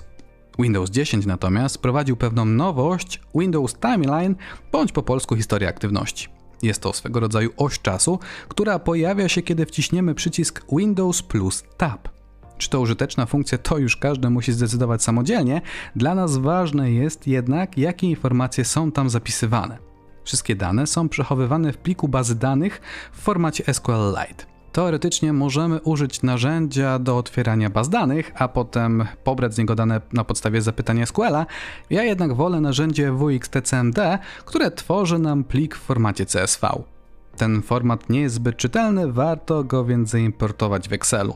[0.60, 4.36] Windows 10 natomiast wprowadził pewną nowość Windows Timeline
[4.72, 6.41] bądź po polsku historia aktywności.
[6.64, 12.10] Jest to swego rodzaju oś czasu, która pojawia się, kiedy wciśniemy przycisk Windows plus Tab.
[12.58, 15.62] Czy to użyteczna funkcja, to już każdy musi zdecydować samodzielnie.
[15.96, 19.78] Dla nas ważne jest jednak, jakie informacje są tam zapisywane.
[20.24, 22.82] Wszystkie dane są przechowywane w pliku bazy danych
[23.14, 24.51] w formacie SQLite.
[24.72, 30.24] Teoretycznie możemy użyć narzędzia do otwierania baz danych, a potem pobrać z niego dane na
[30.24, 31.46] podstawie zapytania SQL-a.
[31.90, 36.84] Ja jednak wolę narzędzie WXTCMD, które tworzy nam plik w formacie CSV.
[37.38, 41.36] Ten format nie jest zbyt czytelny, warto go więc zaimportować w Excelu.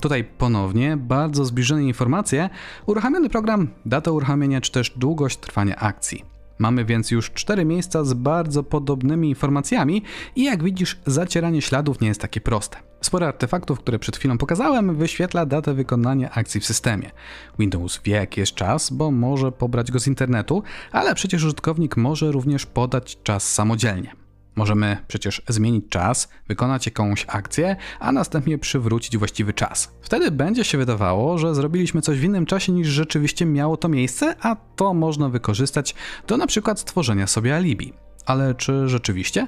[0.00, 2.50] Tutaj ponownie bardzo zbliżone informacje,
[2.86, 6.33] uruchamiany program, data uruchamiania czy też długość trwania akcji.
[6.58, 10.02] Mamy więc już cztery miejsca z bardzo podobnymi informacjami
[10.36, 12.76] i jak widzisz, zacieranie śladów nie jest takie proste.
[13.00, 17.10] Sporo artefaktów, które przed chwilą pokazałem, wyświetla datę wykonania akcji w systemie.
[17.58, 20.62] Windows wie, jaki jest czas, bo może pobrać go z internetu,
[20.92, 24.23] ale przecież użytkownik może również podać czas samodzielnie.
[24.56, 29.90] Możemy przecież zmienić czas, wykonać jakąś akcję, a następnie przywrócić właściwy czas.
[30.02, 34.36] Wtedy będzie się wydawało, że zrobiliśmy coś w innym czasie niż rzeczywiście miało to miejsce,
[34.40, 35.94] a to można wykorzystać
[36.26, 37.92] do na przykład stworzenia sobie alibi.
[38.26, 39.46] Ale czy rzeczywiście?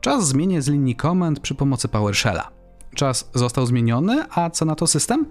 [0.00, 2.50] Czas zmienię z linii komend przy pomocy PowerShella.
[2.94, 5.26] Czas został zmieniony, a co na to system?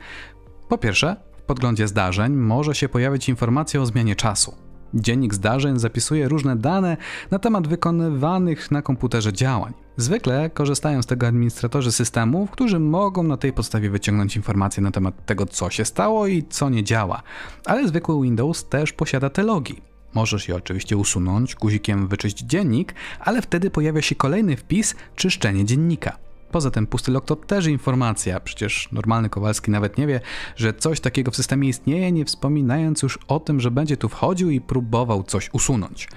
[0.70, 4.65] Po pierwsze, w podglądzie zdarzeń może się pojawić informacja o zmianie czasu.
[4.96, 6.98] Dziennik zdarzeń zapisuje różne dane
[7.32, 9.74] na temat wykonywanych na komputerze działań.
[9.98, 15.26] Zwykle korzystają z tego administratorzy systemów, którzy mogą na tej podstawie wyciągnąć informacje na temat
[15.26, 17.24] tego, co się stało i co nie działa.
[17.66, 19.82] Ale zwykły Windows też posiada te logi.
[20.14, 26.25] Możesz je oczywiście usunąć guzikiem wyczyść dziennik, ale wtedy pojawia się kolejny wpis czyszczenie dziennika.
[26.56, 30.22] Poza tym pusty log to też informacja, przecież normalny Kowalski nawet nie wie,
[30.56, 34.50] że coś takiego w systemie istnieje, nie wspominając już o tym, że będzie tu wchodził
[34.50, 36.08] i próbował coś usunąć.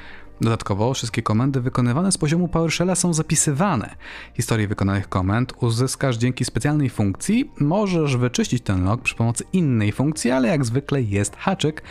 [0.40, 3.96] Dodatkowo wszystkie komendy wykonywane z poziomu PowerShella są zapisywane.
[4.34, 7.50] Historię wykonanych komend uzyskasz dzięki specjalnej funkcji.
[7.60, 11.82] Możesz wyczyścić ten log przy pomocy innej funkcji, ale jak zwykle jest haczyk,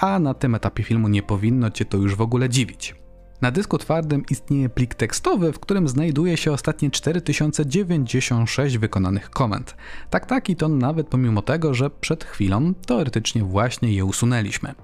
[0.00, 3.03] a na tym etapie filmu nie powinno cię to już w ogóle dziwić.
[3.40, 9.76] Na dysku twardym istnieje plik tekstowy, w którym znajduje się ostatnie 4096 wykonanych komend.
[10.10, 14.74] Tak, tak i to nawet pomimo tego, że przed chwilą teoretycznie właśnie je usunęliśmy.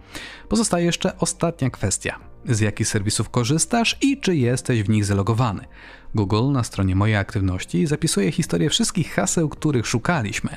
[0.48, 2.18] Pozostaje jeszcze ostatnia kwestia.
[2.44, 5.64] Z jakich serwisów korzystasz i czy jesteś w nich zalogowany?
[6.14, 10.50] Google na stronie mojej aktywności zapisuje historię wszystkich haseł, których szukaliśmy.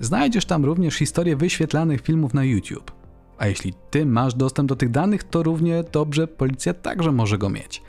[0.00, 3.03] Znajdziesz tam również historię wyświetlanych filmów na YouTube.
[3.38, 7.50] A jeśli ty masz dostęp do tych danych, to równie dobrze policja także może go
[7.50, 7.82] mieć.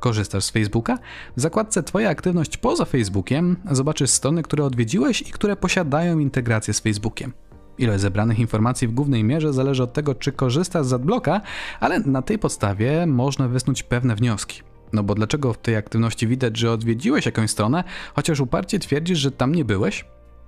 [0.00, 0.98] Korzystasz z Facebooka?
[1.36, 6.80] W zakładce Twoja aktywność poza Facebookiem zobaczysz strony, które odwiedziłeś i które posiadają integrację z
[6.80, 7.32] Facebookiem.
[7.78, 11.40] Ilość zebranych informacji w głównej mierze zależy od tego, czy korzystasz z adblocka,
[11.80, 14.62] ale na tej podstawie można wysnuć pewne wnioski.
[14.92, 19.30] No bo dlaczego w tej aktywności widać, że odwiedziłeś jakąś stronę, chociaż uparcie twierdzisz, że
[19.30, 20.04] tam nie byłeś?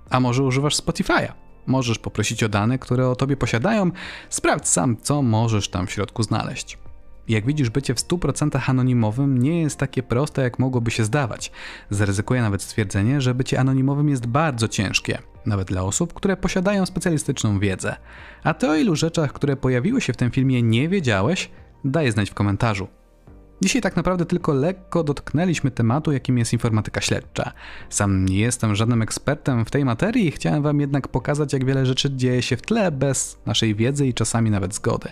[0.09, 1.42] A może używasz Spotify'a?
[1.67, 3.91] Możesz poprosić o dane, które o tobie posiadają,
[4.29, 6.77] sprawdź sam, co możesz tam w środku znaleźć.
[7.27, 11.51] Jak widzisz, bycie w 100% anonimowym nie jest takie proste, jak mogłoby się zdawać.
[11.89, 17.59] Zaryzykuję nawet stwierdzenie, że bycie anonimowym jest bardzo ciężkie, nawet dla osób, które posiadają specjalistyczną
[17.59, 17.95] wiedzę.
[18.43, 21.49] A ty o ilu rzeczach, które pojawiły się w tym filmie nie wiedziałeś,
[21.85, 22.87] daj znać w komentarzu.
[23.63, 27.51] Dzisiaj tak naprawdę tylko lekko dotknęliśmy tematu, jakim jest informatyka śledcza.
[27.89, 32.15] Sam nie jestem żadnym ekspertem w tej materii, chciałem Wam jednak pokazać, jak wiele rzeczy
[32.15, 35.09] dzieje się w tle bez naszej wiedzy i czasami nawet zgody.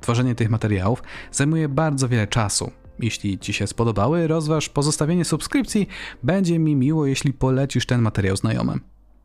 [0.00, 1.02] Tworzenie tych materiałów
[1.32, 2.70] zajmuje bardzo wiele czasu.
[2.98, 5.88] Jeśli Ci się spodobały, rozważ pozostawienie subskrypcji.
[6.22, 8.80] Będzie mi miło, jeśli polecisz ten materiał znajomym.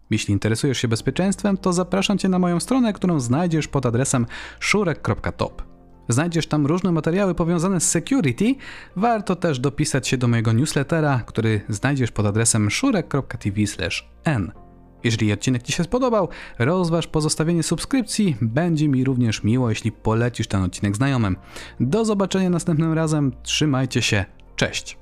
[0.10, 4.26] Jeśli interesujesz się bezpieczeństwem, to zapraszam Cię na moją stronę, którą znajdziesz pod adresem
[4.60, 5.67] szurek.top.
[6.10, 8.56] Znajdziesz tam różne materiały powiązane z security.
[8.96, 14.52] Warto też dopisać się do mojego newslettera, który znajdziesz pod adresem szurek.tv/n.
[15.04, 18.36] Jeżeli odcinek Ci się spodobał, rozważ pozostawienie subskrypcji.
[18.42, 21.36] Będzie mi również miło, jeśli polecisz ten odcinek znajomym.
[21.80, 23.32] Do zobaczenia następnym razem.
[23.44, 24.26] Trzymajcie się.
[24.56, 24.98] Cześć.